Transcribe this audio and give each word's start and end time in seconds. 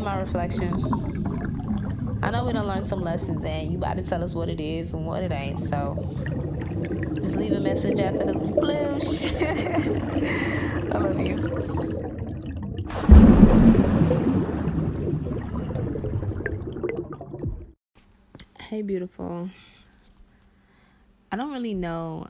My 0.00 0.16
Reflexxion. 0.16 2.18
I 2.22 2.30
know 2.30 2.44
we 2.44 2.52
don't 2.52 2.66
learn 2.66 2.84
some 2.84 3.00
lessons, 3.00 3.44
and 3.44 3.70
you 3.70 3.78
about 3.78 3.96
to 3.96 4.02
tell 4.02 4.22
us 4.22 4.34
what 4.34 4.48
it 4.48 4.60
is 4.60 4.92
and 4.92 5.04
what 5.04 5.22
it 5.22 5.32
ain't. 5.32 5.58
So 5.58 5.96
just 7.14 7.36
leave 7.36 7.52
a 7.52 7.60
message 7.60 7.98
after 7.98 8.24
the 8.24 8.34
sploosh. 8.34 9.32
I 10.94 10.98
love 10.98 11.20
you. 11.20 11.36
Hey, 18.60 18.82
beautiful. 18.82 19.48
I 21.32 21.36
don't 21.36 21.52
really 21.52 21.74
know 21.74 22.26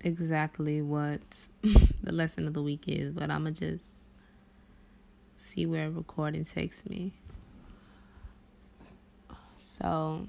exactly 0.00 0.80
what 0.80 1.48
the 2.02 2.12
lesson 2.12 2.46
of 2.46 2.54
the 2.54 2.62
week 2.62 2.84
is, 2.86 3.12
but 3.12 3.30
I'm 3.30 3.42
going 3.42 3.54
to 3.54 3.72
just 3.72 3.90
see 5.40 5.64
where 5.64 5.90
recording 5.90 6.44
takes 6.44 6.84
me. 6.86 7.12
So, 9.56 10.26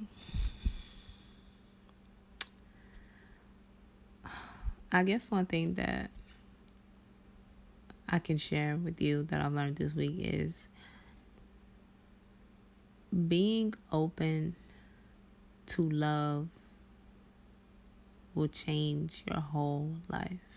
I 4.91 5.03
guess 5.03 5.29
one 5.29 5.45
thing 5.45 5.73
that 5.75 6.09
I 8.07 8.19
can 8.19 8.37
share 8.37 8.77
with 8.77 9.01
you 9.01 9.23
that 9.23 9.41
I've 9.41 9.53
learned 9.53 9.75
this 9.75 9.93
week 9.93 10.15
is 10.17 10.67
being 13.27 13.73
open 13.91 14.55
to 15.67 15.89
love 15.89 16.47
will 18.33 18.47
change 18.47 19.23
your 19.27 19.41
whole 19.41 19.93
life. 20.07 20.50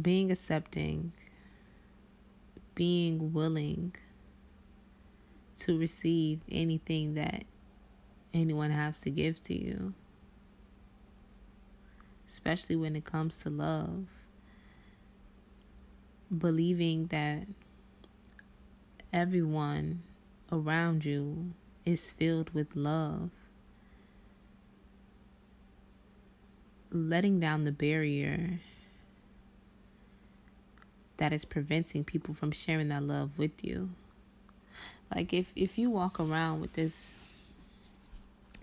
Being 0.00 0.30
accepting, 0.30 1.12
being 2.74 3.32
willing 3.32 3.94
to 5.60 5.78
receive 5.78 6.40
anything 6.50 7.14
that 7.14 7.44
anyone 8.32 8.70
has 8.70 9.00
to 9.00 9.10
give 9.10 9.42
to 9.44 9.54
you, 9.54 9.94
especially 12.28 12.76
when 12.76 12.94
it 12.94 13.04
comes 13.04 13.36
to 13.42 13.50
love. 13.50 14.06
Believing 16.36 17.06
that 17.08 17.48
everyone 19.12 20.02
around 20.52 21.04
you 21.04 21.52
is 21.84 22.12
filled 22.12 22.54
with 22.54 22.76
love 22.76 23.30
letting 26.92 27.38
down 27.38 27.64
the 27.64 27.72
barrier 27.72 28.58
that 31.20 31.32
is 31.32 31.44
preventing 31.44 32.02
people 32.02 32.34
from 32.34 32.50
sharing 32.50 32.88
that 32.88 33.02
love 33.02 33.38
with 33.38 33.64
you. 33.64 33.90
Like 35.14 35.32
if 35.32 35.52
if 35.54 35.78
you 35.78 35.90
walk 35.90 36.18
around 36.18 36.60
with 36.60 36.72
this 36.72 37.14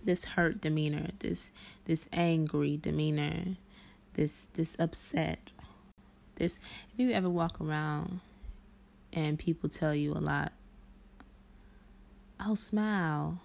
this 0.04 0.26
hurt 0.26 0.60
demeanor, 0.60 1.08
this 1.20 1.52
this 1.86 2.10
angry 2.12 2.78
demeanor, 2.78 3.56
this 4.14 4.48
this 4.54 4.76
upset, 4.80 5.52
this 6.36 6.60
if 6.94 7.00
you 7.00 7.12
ever 7.12 7.30
walk 7.30 7.62
around 7.62 8.20
and 9.14 9.40
people 9.40 9.70
tell 9.70 9.96
you 9.96 10.14
a 10.14 10.20
lot, 10.20 10.52
oh 12.46 12.56
smile, 12.56 13.40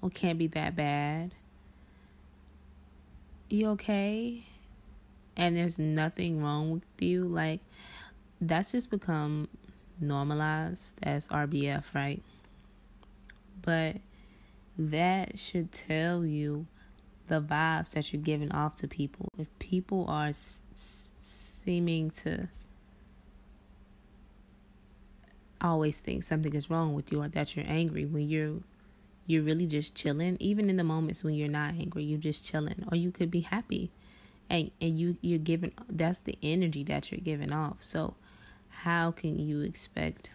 well 0.00 0.10
can't 0.10 0.38
be 0.38 0.46
that 0.48 0.76
bad 0.76 1.32
you 3.50 3.68
okay? 3.70 4.42
And 5.36 5.56
there's 5.56 5.78
nothing 5.78 6.42
wrong 6.42 6.70
with 6.70 6.84
you. 6.98 7.24
Like, 7.24 7.60
that's 8.40 8.72
just 8.72 8.90
become 8.90 9.48
normalized 10.00 10.94
as 11.02 11.28
RBF, 11.28 11.94
right? 11.94 12.22
But 13.62 13.96
that 14.78 15.38
should 15.38 15.72
tell 15.72 16.24
you 16.26 16.66
the 17.28 17.40
vibes 17.42 17.92
that 17.92 18.12
you're 18.12 18.22
giving 18.22 18.52
off 18.52 18.76
to 18.76 18.88
people. 18.88 19.28
If 19.38 19.48
people 19.58 20.06
are 20.08 20.28
s- 20.28 20.60
seeming 21.18 22.10
to 22.12 22.48
always 25.60 25.98
think 26.00 26.22
something 26.24 26.54
is 26.54 26.70
wrong 26.70 26.94
with 26.94 27.12
you 27.12 27.22
or 27.22 27.28
that 27.28 27.54
you're 27.54 27.66
angry 27.68 28.04
when 28.06 28.28
you're 28.28 28.56
you're 29.26 29.42
really 29.42 29.66
just 29.66 29.94
chilling 29.94 30.36
even 30.40 30.70
in 30.70 30.76
the 30.76 30.84
moments 30.84 31.22
when 31.24 31.34
you're 31.34 31.48
not 31.48 31.74
angry 31.74 32.02
you're 32.04 32.18
just 32.18 32.44
chilling 32.44 32.84
or 32.90 32.96
you 32.96 33.10
could 33.10 33.30
be 33.30 33.40
happy 33.40 33.90
and 34.50 34.70
and 34.80 34.98
you 34.98 35.16
you're 35.22 35.38
giving 35.38 35.72
that's 35.88 36.20
the 36.20 36.38
energy 36.42 36.84
that 36.84 37.12
you're 37.12 37.20
giving 37.20 37.52
off 37.52 37.76
so 37.82 38.14
how 38.84 39.10
can 39.10 39.38
you 39.38 39.60
expect 39.60 40.30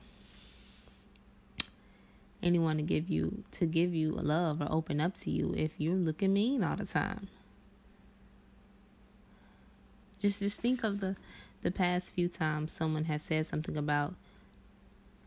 anyone 2.43 2.77
to 2.77 2.83
give 2.83 3.09
you 3.09 3.43
to 3.51 3.65
give 3.65 3.93
you 3.95 4.11
love 4.11 4.61
or 4.61 4.67
open 4.69 5.01
up 5.01 5.15
to 5.15 5.31
you 5.31 5.53
if 5.57 5.71
you're 5.79 5.95
looking 5.95 6.33
mean 6.33 6.63
all 6.63 6.75
the 6.75 6.85
time? 6.85 7.27
Just 10.19 10.41
just 10.41 10.61
think 10.61 10.83
of 10.83 10.99
the 10.99 11.15
the 11.63 11.71
past 11.71 12.13
few 12.13 12.27
times 12.27 12.71
someone 12.71 13.05
has 13.05 13.23
said 13.23 13.47
something 13.47 13.75
about 13.77 14.13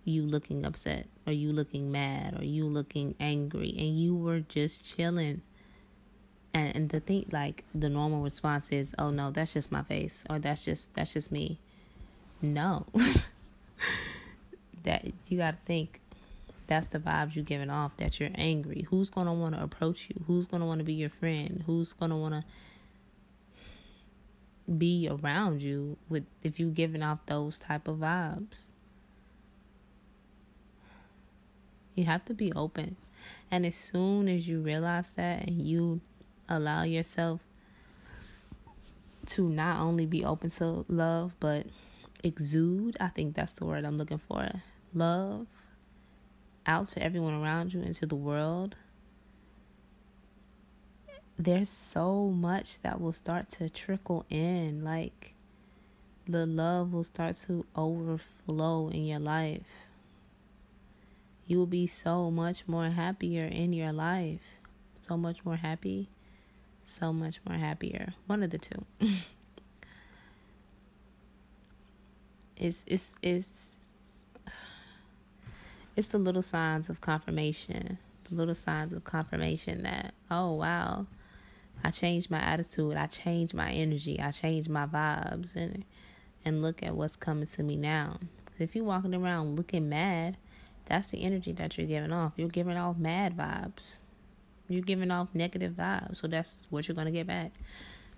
you 0.04 0.22
looking 0.22 0.64
upset 0.64 1.06
or 1.26 1.32
you 1.32 1.52
looking 1.52 1.90
mad 1.90 2.38
or 2.40 2.44
you 2.44 2.64
looking 2.66 3.16
angry 3.18 3.74
and 3.76 3.98
you 3.98 4.14
were 4.14 4.40
just 4.40 4.86
chilling. 4.86 5.42
And 6.54 6.76
and 6.76 6.88
the 6.88 7.00
thing 7.00 7.26
like 7.32 7.64
the 7.74 7.88
normal 7.88 8.22
response 8.22 8.70
is 8.70 8.94
oh 8.96 9.10
no 9.10 9.32
that's 9.32 9.54
just 9.54 9.72
my 9.72 9.82
face 9.82 10.22
or 10.30 10.38
that's 10.38 10.64
just 10.64 10.94
that's 10.94 11.14
just 11.14 11.32
me 11.32 11.58
no 12.40 12.86
that 14.84 15.06
you 15.28 15.38
got 15.38 15.52
to 15.52 15.58
think 15.64 16.00
that's 16.68 16.88
the 16.88 16.98
vibes 16.98 17.34
you're 17.34 17.44
giving 17.44 17.70
off 17.70 17.96
that 17.96 18.20
you're 18.20 18.30
angry. 18.34 18.86
Who's 18.90 19.10
going 19.10 19.26
to 19.26 19.32
want 19.32 19.54
to 19.54 19.62
approach 19.62 20.08
you? 20.10 20.22
Who's 20.26 20.46
going 20.46 20.60
to 20.60 20.66
want 20.66 20.78
to 20.80 20.84
be 20.84 20.92
your 20.92 21.08
friend? 21.08 21.64
Who's 21.66 21.94
going 21.94 22.10
to 22.10 22.16
want 22.16 22.34
to 22.34 22.44
be 24.70 25.08
around 25.10 25.62
you 25.62 25.96
with 26.10 26.26
if 26.42 26.60
you're 26.60 26.68
giving 26.70 27.02
off 27.02 27.20
those 27.26 27.58
type 27.58 27.88
of 27.88 27.96
vibes? 27.96 28.66
You 31.94 32.04
have 32.04 32.24
to 32.26 32.34
be 32.34 32.52
open. 32.52 32.96
And 33.50 33.64
as 33.64 33.74
soon 33.74 34.28
as 34.28 34.46
you 34.46 34.60
realize 34.60 35.10
that 35.12 35.48
and 35.48 35.62
you 35.62 36.00
allow 36.48 36.82
yourself 36.82 37.40
to 39.26 39.48
not 39.48 39.80
only 39.80 40.04
be 40.06 40.24
open 40.24 40.50
to 40.50 40.84
love, 40.88 41.34
but 41.40 41.66
exude, 42.22 42.96
I 43.00 43.08
think 43.08 43.34
that's 43.34 43.52
the 43.52 43.64
word 43.64 43.84
I'm 43.84 43.98
looking 43.98 44.18
for. 44.18 44.48
Love 44.94 45.46
out 46.66 46.88
to 46.88 47.02
everyone 47.02 47.34
around 47.34 47.72
you 47.72 47.80
and 47.80 47.94
to 47.94 48.06
the 48.06 48.16
world. 48.16 48.76
There's 51.38 51.68
so 51.68 52.30
much 52.30 52.80
that 52.82 53.00
will 53.00 53.12
start 53.12 53.50
to 53.52 53.70
trickle 53.70 54.26
in. 54.28 54.82
Like, 54.82 55.34
the 56.26 56.46
love 56.46 56.92
will 56.92 57.04
start 57.04 57.36
to 57.46 57.64
overflow 57.76 58.88
in 58.88 59.04
your 59.04 59.20
life 59.20 59.88
you 61.48 61.56
will 61.56 61.66
be 61.66 61.86
so 61.86 62.30
much 62.30 62.68
more 62.68 62.90
happier 62.90 63.46
in 63.46 63.72
your 63.72 63.90
life. 63.90 64.42
So 65.00 65.16
much 65.16 65.44
more 65.46 65.56
happy, 65.56 66.10
so 66.84 67.10
much 67.10 67.40
more 67.48 67.56
happier. 67.56 68.12
One 68.26 68.42
of 68.42 68.50
the 68.50 68.58
two. 68.58 68.84
it's 72.58 72.84
it's 72.86 73.12
it's 73.22 73.70
it's 75.96 76.08
the 76.08 76.18
little 76.18 76.42
signs 76.42 76.90
of 76.90 77.00
confirmation. 77.00 77.98
The 78.24 78.34
little 78.34 78.54
signs 78.54 78.92
of 78.92 79.04
confirmation 79.04 79.84
that, 79.84 80.12
oh 80.30 80.52
wow, 80.52 81.06
I 81.82 81.90
changed 81.90 82.30
my 82.30 82.40
attitude, 82.40 82.96
I 82.96 83.06
changed 83.06 83.54
my 83.54 83.70
energy, 83.72 84.20
I 84.20 84.30
changed 84.30 84.68
my 84.68 84.86
vibes 84.86 85.56
and 85.56 85.84
and 86.44 86.62
look 86.62 86.82
at 86.82 86.94
what's 86.94 87.16
coming 87.16 87.46
to 87.46 87.62
me 87.62 87.76
now. 87.76 88.18
If 88.58 88.74
you're 88.74 88.84
walking 88.84 89.14
around 89.14 89.56
looking 89.56 89.88
mad, 89.88 90.36
that's 90.86 91.10
the 91.10 91.22
energy 91.22 91.52
that 91.52 91.78
you're 91.78 91.86
giving 91.86 92.12
off. 92.12 92.32
You're 92.36 92.48
giving 92.48 92.76
off 92.76 92.96
mad 92.96 93.36
vibes. 93.36 93.96
You're 94.68 94.82
giving 94.82 95.10
off 95.10 95.28
negative 95.34 95.72
vibes. 95.72 96.16
So 96.16 96.28
that's 96.28 96.56
what 96.70 96.88
you're 96.88 96.94
going 96.94 97.06
to 97.06 97.12
get 97.12 97.26
back. 97.26 97.52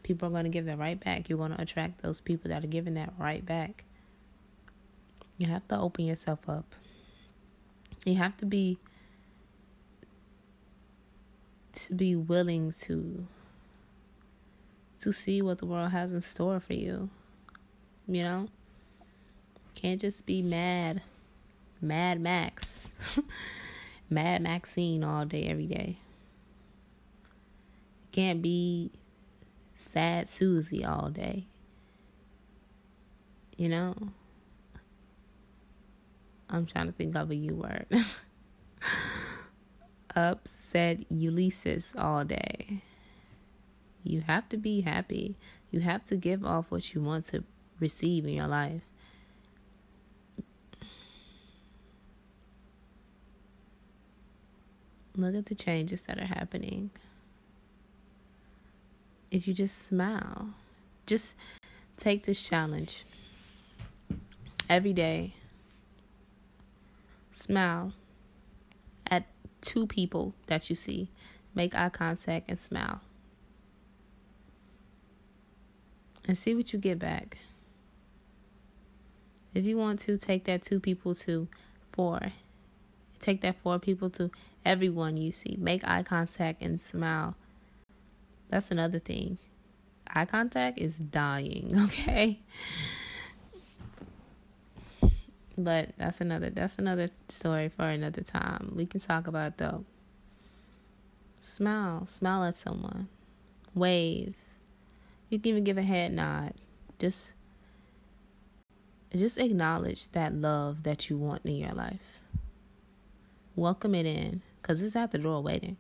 People 0.03 0.29
are 0.29 0.31
going 0.31 0.45
to 0.45 0.51
give 0.51 0.67
that 0.67 0.79
right 0.79 0.99
back. 0.99 1.29
You're 1.29 1.39
going 1.39 1.53
to 1.53 1.61
attract 1.61 2.03
those 2.03 2.21
people 2.21 2.51
that 2.51 2.65
are 2.65 2.69
giving 2.69 2.95
that 2.95 3.13
right 3.19 3.45
back. 3.45 3.85
You 5.41 5.47
have 5.47 5.67
to 5.69 5.79
open 5.81 6.05
yourself 6.05 6.51
up. 6.51 6.75
You 8.05 8.17
have 8.17 8.37
to 8.37 8.45
be 8.45 8.77
to 11.73 11.95
be 11.95 12.15
willing 12.15 12.73
to 12.83 13.27
to 14.99 15.13
see 15.15 15.41
what 15.41 15.57
the 15.57 15.65
world 15.65 15.93
has 15.93 16.13
in 16.13 16.21
store 16.21 16.61
for 16.61 16.75
you. 16.75 17.09
You 18.07 18.23
know? 18.23 18.49
Can't 19.75 19.99
just 19.99 20.27
be 20.27 20.43
mad 20.43 21.01
Mad 21.81 22.21
Max. 22.21 22.91
Mad 24.11 24.43
Maxine 24.43 25.03
all 25.03 25.25
day, 25.25 25.45
every 25.45 25.67
day. 25.67 25.97
Can't 28.13 28.43
be 28.43 28.91
sad 29.75 30.29
Susie 30.29 30.85
all 30.85 31.09
day. 31.09 31.47
You 33.57 33.71
know? 33.71 33.95
I'm 36.51 36.67
trying 36.67 36.87
to 36.87 36.93
think 36.93 37.15
of 37.15 37.31
a 37.31 37.35
U 37.35 37.55
word. 37.55 37.87
Upset 40.17 41.11
Ulysses 41.11 41.95
all 41.97 42.25
day. 42.25 42.83
You 44.03 44.23
have 44.23 44.49
to 44.49 44.57
be 44.57 44.81
happy. 44.81 45.37
You 45.71 45.81
have 45.81 46.05
to 46.07 46.17
give 46.17 46.45
off 46.45 46.71
what 46.71 46.93
you 46.95 47.01
want 47.01 47.27
to 47.27 47.45
receive 47.79 48.27
in 48.27 48.35
your 48.35 48.49
life. 48.49 48.83
Look 55.17 55.35
at 55.35 55.47
the 55.47 55.55
changes 55.55 56.03
that 56.03 56.19
are 56.19 56.27
happening. 56.27 56.91
If 59.31 59.47
you 59.47 59.55
just 59.55 59.87
smile, 59.87 60.55
just 61.07 61.37
take 61.99 62.25
this 62.25 62.43
challenge 62.43 63.05
every 64.69 64.93
day. 64.93 65.35
Smile 67.41 67.95
at 69.07 69.27
two 69.63 69.87
people 69.87 70.35
that 70.47 70.69
you 70.69 70.77
see. 70.77 71.09
Make 71.55 71.75
eye 71.75 71.89
contact 71.89 72.51
and 72.51 72.59
smile. 72.59 73.01
And 76.29 76.37
see 76.37 76.55
what 76.55 76.75
you 76.75 76.79
get 76.79 76.99
back. 76.99 77.39
If 79.55 79.65
you 79.65 79.79
want 79.79 80.01
to, 80.01 80.19
take 80.19 80.45
that 80.45 80.63
two 80.63 80.81
people 80.81 81.15
to 81.15 81.49
four. 81.91 82.21
Take 83.21 83.41
that 83.41 83.57
four 83.63 83.79
people 83.79 84.11
to 84.11 84.31
everyone 84.67 85.17
you 85.17 85.33
see. 85.33 85.57
Make 85.59 85.83
eye 85.89 86.03
contact 86.03 86.61
and 86.61 86.81
smile. 86.83 87.37
That's 88.51 88.71
another 88.71 88.99
thing. 88.99 89.39
Eye 90.07 90.27
contact 90.27 90.79
is 90.79 90.97
dying, 90.97 91.73
okay? 91.85 92.41
But 95.59 95.91
that's 95.97 96.21
another 96.21 96.51
that's 96.51 96.79
another 96.79 97.09
story 97.29 97.69
for 97.69 97.85
another 97.85 98.23
time. 98.23 98.73
We 98.75 98.87
can 98.87 99.01
talk 99.01 99.27
about 99.27 99.59
though. 99.59 99.85
Smile, 101.41 102.07
smile 102.07 102.45
at 102.45 102.55
someone. 102.55 103.09
Wave. 103.75 104.37
You 105.29 105.39
can 105.39 105.49
even 105.49 105.65
give 105.65 105.79
a 105.79 105.83
head 105.83 106.13
nod. 106.13 106.55
Just 106.99 107.33
just 109.13 109.39
acknowledge 109.39 110.11
that 110.13 110.35
love 110.35 110.85
that 110.85 111.11
you 111.11 111.17
want 111.17 111.45
in 111.45 111.57
your 111.57 111.73
life. 111.73 112.21
Welcome 113.57 113.95
it 113.95 114.07
in 114.07 114.43
cuz 114.63 114.83
it's 114.83 114.97
at 114.97 115.11
the 115.11 115.19
door 115.19 115.43
waiting. 115.43 115.77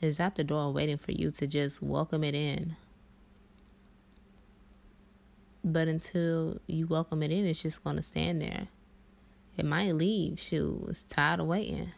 It's 0.00 0.20
at 0.20 0.34
the 0.34 0.44
door 0.44 0.72
waiting 0.72 0.98
for 0.98 1.12
you 1.12 1.30
to 1.32 1.46
just 1.46 1.82
welcome 1.82 2.24
it 2.24 2.34
in. 2.34 2.76
But 5.68 5.88
until 5.88 6.60
you 6.68 6.86
welcome 6.86 7.24
it 7.24 7.32
in, 7.32 7.44
it's 7.44 7.60
just 7.60 7.82
going 7.82 7.96
to 7.96 8.02
stand 8.02 8.40
there. 8.40 8.68
It 9.56 9.64
might 9.64 9.96
leave. 9.96 10.38
Shoot, 10.38 10.86
it's 10.88 11.02
tired 11.02 11.40
of 11.40 11.48
waiting. 11.48 11.90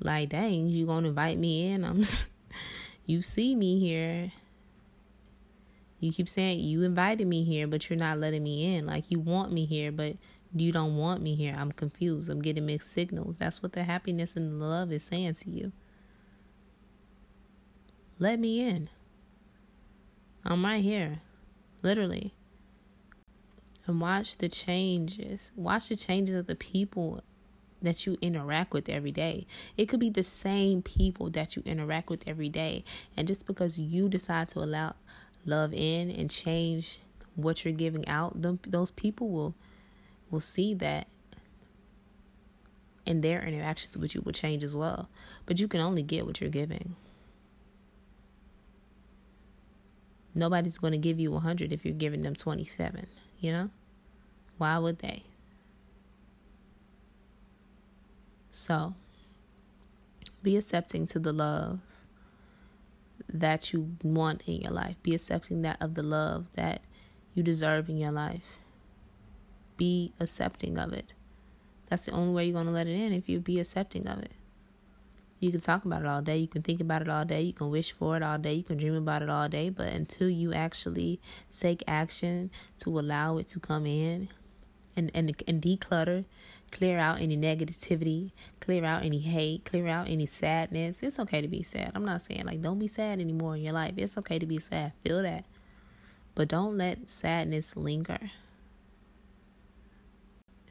Like, 0.00 0.28
dang, 0.28 0.68
you 0.68 0.84
going 0.84 1.04
to 1.04 1.08
invite 1.08 1.38
me 1.38 1.72
in? 1.72 1.82
I'm. 1.82 2.02
you 3.06 3.22
see 3.22 3.54
me 3.54 3.80
here. 3.80 4.32
You 5.98 6.12
keep 6.12 6.28
saying 6.28 6.60
you 6.60 6.82
invited 6.82 7.26
me 7.26 7.42
here, 7.42 7.66
but 7.66 7.88
you're 7.88 7.98
not 7.98 8.18
letting 8.18 8.42
me 8.42 8.76
in. 8.76 8.84
Like, 8.84 9.04
you 9.08 9.18
want 9.18 9.50
me 9.50 9.64
here, 9.64 9.90
but 9.90 10.16
you 10.54 10.72
don't 10.72 10.98
want 10.98 11.22
me 11.22 11.34
here. 11.34 11.56
I'm 11.56 11.72
confused. 11.72 12.28
I'm 12.28 12.42
getting 12.42 12.66
mixed 12.66 12.92
signals. 12.92 13.38
That's 13.38 13.62
what 13.62 13.72
the 13.72 13.84
happiness 13.84 14.36
and 14.36 14.60
the 14.60 14.66
love 14.66 14.92
is 14.92 15.04
saying 15.04 15.34
to 15.36 15.50
you. 15.50 15.72
Let 18.18 18.38
me 18.38 18.60
in. 18.60 18.90
I'm 20.44 20.62
right 20.62 20.84
here 20.84 21.22
literally. 21.84 22.34
And 23.86 24.00
watch 24.00 24.38
the 24.38 24.48
changes. 24.48 25.52
Watch 25.54 25.88
the 25.88 25.96
changes 25.96 26.34
of 26.34 26.46
the 26.46 26.56
people 26.56 27.22
that 27.82 28.06
you 28.06 28.16
interact 28.22 28.72
with 28.72 28.88
every 28.88 29.12
day. 29.12 29.46
It 29.76 29.86
could 29.86 30.00
be 30.00 30.10
the 30.10 30.22
same 30.22 30.80
people 30.80 31.28
that 31.30 31.54
you 31.54 31.62
interact 31.66 32.08
with 32.08 32.24
every 32.26 32.48
day. 32.48 32.82
And 33.16 33.28
just 33.28 33.46
because 33.46 33.78
you 33.78 34.08
decide 34.08 34.48
to 34.50 34.60
allow 34.60 34.94
love 35.44 35.74
in 35.74 36.10
and 36.10 36.30
change 36.30 37.00
what 37.36 37.64
you're 37.64 37.74
giving 37.74 38.08
out, 38.08 38.40
them, 38.40 38.58
those 38.66 38.90
people 38.90 39.28
will 39.28 39.54
will 40.30 40.40
see 40.40 40.74
that 40.74 41.06
and 43.06 43.22
their 43.22 43.42
interactions 43.42 43.96
with 43.96 44.14
you 44.14 44.22
will 44.22 44.32
change 44.32 44.64
as 44.64 44.74
well. 44.74 45.08
But 45.46 45.60
you 45.60 45.68
can 45.68 45.80
only 45.80 46.02
get 46.02 46.26
what 46.26 46.40
you're 46.40 46.50
giving. 46.50 46.96
Nobody's 50.34 50.78
going 50.78 50.92
to 50.92 50.98
give 50.98 51.20
you 51.20 51.30
100 51.30 51.72
if 51.72 51.84
you're 51.84 51.94
giving 51.94 52.22
them 52.22 52.34
27, 52.34 53.06
you 53.38 53.52
know? 53.52 53.70
Why 54.58 54.78
would 54.78 54.98
they? 54.98 55.22
So, 58.50 58.94
be 60.42 60.56
accepting 60.56 61.06
to 61.08 61.18
the 61.18 61.32
love 61.32 61.80
that 63.32 63.72
you 63.72 63.96
want 64.02 64.42
in 64.46 64.60
your 64.60 64.72
life. 64.72 64.96
Be 65.02 65.14
accepting 65.14 65.62
that 65.62 65.80
of 65.80 65.94
the 65.94 66.02
love 66.02 66.46
that 66.54 66.82
you 67.34 67.42
deserve 67.42 67.88
in 67.88 67.96
your 67.96 68.12
life. 68.12 68.58
Be 69.76 70.12
accepting 70.20 70.78
of 70.78 70.92
it. 70.92 71.14
That's 71.88 72.06
the 72.06 72.12
only 72.12 72.32
way 72.32 72.44
you're 72.44 72.54
going 72.54 72.66
to 72.66 72.72
let 72.72 72.86
it 72.86 72.98
in 72.98 73.12
if 73.12 73.28
you 73.28 73.40
be 73.40 73.58
accepting 73.58 74.06
of 74.06 74.20
it. 74.20 74.32
You 75.44 75.50
can 75.50 75.60
talk 75.60 75.84
about 75.84 76.00
it 76.00 76.08
all 76.08 76.22
day. 76.22 76.38
You 76.38 76.48
can 76.48 76.62
think 76.62 76.80
about 76.80 77.02
it 77.02 77.08
all 77.10 77.26
day. 77.26 77.42
You 77.42 77.52
can 77.52 77.68
wish 77.68 77.92
for 77.92 78.16
it 78.16 78.22
all 78.22 78.38
day. 78.38 78.54
You 78.54 78.62
can 78.62 78.78
dream 78.78 78.94
about 78.94 79.20
it 79.20 79.28
all 79.28 79.46
day. 79.46 79.68
But 79.68 79.88
until 79.88 80.30
you 80.30 80.54
actually 80.54 81.20
take 81.54 81.82
action 81.86 82.50
to 82.78 82.98
allow 82.98 83.36
it 83.36 83.48
to 83.48 83.60
come 83.60 83.84
in 83.84 84.30
and, 84.96 85.10
and, 85.12 85.36
and 85.46 85.60
declutter, 85.60 86.24
clear 86.70 86.98
out 86.98 87.20
any 87.20 87.36
negativity, 87.36 88.32
clear 88.58 88.86
out 88.86 89.04
any 89.04 89.18
hate, 89.18 89.66
clear 89.66 89.86
out 89.86 90.08
any 90.08 90.24
sadness. 90.24 91.02
It's 91.02 91.18
okay 91.18 91.42
to 91.42 91.48
be 91.48 91.62
sad. 91.62 91.92
I'm 91.94 92.06
not 92.06 92.22
saying 92.22 92.46
like 92.46 92.62
don't 92.62 92.78
be 92.78 92.86
sad 92.86 93.20
anymore 93.20 93.56
in 93.56 93.64
your 93.64 93.74
life. 93.74 93.92
It's 93.98 94.16
okay 94.16 94.38
to 94.38 94.46
be 94.46 94.58
sad. 94.58 94.94
Feel 95.04 95.20
that. 95.24 95.44
But 96.34 96.48
don't 96.48 96.78
let 96.78 97.10
sadness 97.10 97.76
linger. 97.76 98.30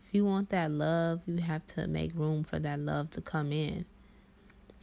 If 0.04 0.16
you 0.16 0.25
want 0.25 0.50
that 0.50 0.72
love, 0.72 1.22
you 1.28 1.38
have 1.38 1.68
to 1.68 1.86
make 1.86 2.16
room 2.16 2.44
for 2.44 2.58
that 2.58 2.80
love 2.80 3.12
to 3.12 3.22
come 3.22 3.52
in. 3.52 3.86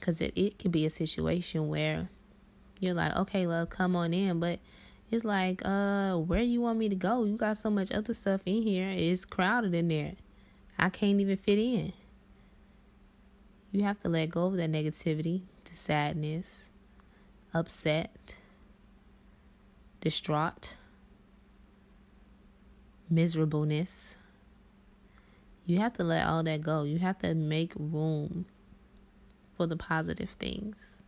Because 0.00 0.22
it, 0.22 0.32
it 0.34 0.58
could 0.58 0.72
be 0.72 0.86
a 0.86 0.90
situation 0.90 1.68
where 1.68 2.08
you're 2.78 2.94
like, 2.94 3.14
okay, 3.14 3.46
love, 3.46 3.68
come 3.68 3.94
on 3.94 4.14
in. 4.14 4.40
But 4.40 4.58
it's 5.10 5.24
like, 5.24 5.60
uh, 5.64 6.16
where 6.16 6.40
you 6.40 6.62
want 6.62 6.78
me 6.78 6.88
to 6.88 6.94
go? 6.94 7.24
You 7.24 7.36
got 7.36 7.58
so 7.58 7.68
much 7.68 7.92
other 7.92 8.14
stuff 8.14 8.40
in 8.46 8.62
here. 8.62 8.88
It's 8.88 9.24
crowded 9.24 9.74
in 9.74 9.88
there. 9.88 10.14
I 10.78 10.88
can't 10.88 11.20
even 11.20 11.36
fit 11.36 11.58
in. 11.58 11.92
You 13.72 13.84
have 13.84 14.00
to 14.00 14.08
let 14.08 14.30
go 14.30 14.46
of 14.46 14.56
that 14.56 14.72
negativity, 14.72 15.42
the 15.64 15.76
sadness, 15.76 16.68
upset, 17.52 18.34
distraught, 20.00 20.74
miserableness. 23.08 24.16
You 25.66 25.78
have 25.78 25.92
to 25.98 26.04
let 26.04 26.26
all 26.26 26.42
that 26.42 26.62
go. 26.62 26.82
You 26.82 26.98
have 26.98 27.18
to 27.18 27.34
make 27.34 27.72
room 27.76 28.46
the 29.66 29.76
positive 29.76 30.30
things. 30.30 31.02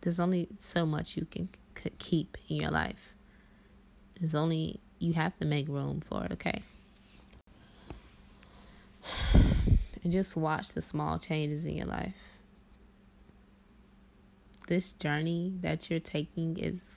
There's 0.00 0.20
only 0.20 0.48
so 0.58 0.86
much 0.86 1.16
you 1.16 1.24
can 1.24 1.48
c- 1.76 1.92
keep 1.98 2.36
in 2.48 2.56
your 2.56 2.70
life. 2.70 3.14
There's 4.18 4.34
only, 4.34 4.80
you 4.98 5.12
have 5.14 5.36
to 5.38 5.44
make 5.44 5.68
room 5.68 6.00
for 6.00 6.24
it, 6.24 6.32
okay? 6.32 6.62
And 10.04 10.12
just 10.12 10.36
watch 10.36 10.74
the 10.74 10.80
small 10.80 11.18
changes 11.18 11.66
in 11.66 11.76
your 11.76 11.86
life. 11.86 12.14
This 14.68 14.92
journey 14.92 15.54
that 15.60 15.90
you're 15.90 15.98
taking 15.98 16.56
is 16.56 16.88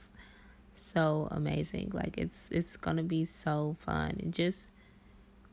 so 0.76 1.28
amazing. 1.30 1.90
Like 1.92 2.14
it's 2.16 2.48
it's 2.50 2.76
going 2.76 2.96
to 2.98 3.02
be 3.02 3.24
so 3.24 3.76
fun 3.80 4.18
and 4.20 4.32
just 4.32 4.70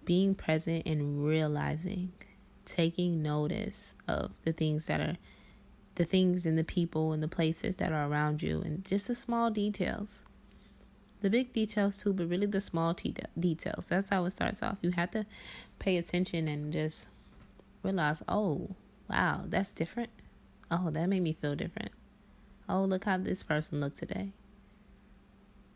being 0.05 0.35
present 0.35 0.85
and 0.85 1.25
realizing 1.25 2.11
taking 2.69 3.21
notice 3.21 3.95
of 4.07 4.31
the 4.43 4.53
things 4.53 4.85
that 4.85 5.01
are 5.01 5.17
the 5.95 6.05
things 6.05 6.45
and 6.45 6.57
the 6.57 6.63
people 6.63 7.11
and 7.11 7.21
the 7.21 7.27
places 7.27 7.75
that 7.75 7.91
are 7.91 8.07
around 8.07 8.41
you 8.41 8.61
and 8.61 8.85
just 8.85 9.07
the 9.07 9.15
small 9.15 9.49
details. 9.51 10.23
The 11.21 11.29
big 11.29 11.51
details 11.51 11.97
too 11.97 12.13
but 12.13 12.29
really 12.29 12.45
the 12.45 12.61
small 12.61 12.93
details. 12.93 13.87
That's 13.87 14.09
how 14.09 14.23
it 14.25 14.31
starts 14.31 14.63
off. 14.63 14.77
You 14.81 14.91
have 14.91 15.11
to 15.11 15.25
pay 15.79 15.97
attention 15.97 16.47
and 16.47 16.71
just 16.71 17.09
realize 17.83 18.23
oh 18.27 18.69
wow 19.09 19.43
that's 19.45 19.71
different. 19.71 20.09
Oh 20.71 20.89
that 20.91 21.09
made 21.09 21.23
me 21.23 21.33
feel 21.33 21.55
different. 21.55 21.91
Oh 22.69 22.83
look 22.83 23.05
how 23.05 23.17
this 23.17 23.43
person 23.43 23.79
looked 23.81 23.97
today. 23.97 24.31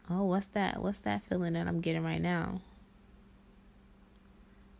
Oh 0.09 0.23
what's 0.23 0.47
that 0.47 0.81
what's 0.81 1.00
that 1.00 1.23
feeling 1.29 1.53
that 1.53 1.65
i'm 1.65 1.79
getting 1.79 2.03
right 2.03 2.21
now 2.21 2.59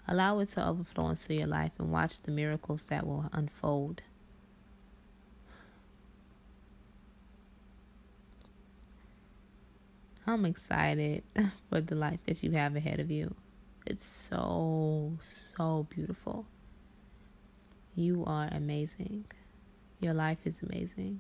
Allow 0.08 0.40
it 0.40 0.50
to 0.50 0.68
overflow 0.68 1.10
into 1.10 1.34
your 1.34 1.48
life 1.48 1.72
and 1.80 1.92
watch 1.92 2.22
the 2.22 2.32
miracles 2.32 2.84
that 2.86 3.08
will 3.08 3.30
unfold. 3.32 4.04
I'm 10.26 10.46
excited 10.46 11.24
for 11.70 11.82
the 11.82 11.96
life 11.96 12.20
that 12.26 12.44
you 12.44 12.52
have 12.52 12.76
ahead 12.76 13.00
of 13.00 13.12
you. 13.12 13.36
It's 13.86 14.06
so, 14.06 15.14
so 15.20 15.88
beautiful. 15.90 16.46
You 17.96 18.24
are 18.26 18.48
amazing. 18.52 19.26
Your 20.00 20.14
life 20.14 20.40
is 20.46 20.62
amazing. 20.62 21.20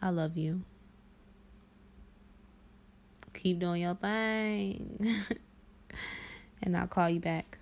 I 0.00 0.10
love 0.10 0.36
you. 0.36 0.62
Keep 3.34 3.58
doing 3.58 3.82
your 3.82 3.94
thing. 3.94 5.06
and 6.62 6.76
I'll 6.76 6.86
call 6.86 7.10
you 7.10 7.20
back. 7.20 7.57